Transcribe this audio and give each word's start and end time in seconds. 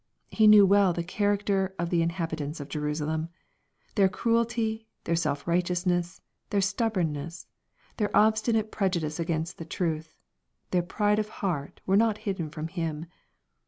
''He 0.31 0.47
knew 0.47 0.65
well 0.65 0.93
the 0.93 1.03
character 1.03 1.75
of 1.77 1.91
the 1.91 2.01
inhabitants 2.01 2.59
of 2.59 2.69
Jerusalem. 2.69 3.29
Their 3.93 4.09
cruelty, 4.09 4.87
their 5.03 5.15
self 5.15 5.47
righteousness, 5.47 6.21
their 6.49 6.59
stubbornness, 6.59 7.45
their 7.97 8.09
obstinate 8.17 8.71
prejudice 8.71 9.19
against 9.19 9.59
the 9.59 9.63
truth, 9.65 10.15
their 10.71 10.81
pride 10.81 11.19
of 11.19 11.29
heart 11.29 11.81
were 11.85 11.97
not 11.97 12.17
hidden 12.17 12.49
from 12.49 12.67
Him. 12.69 13.05